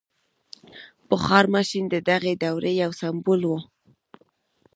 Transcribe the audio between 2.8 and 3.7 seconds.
یو سمبول و.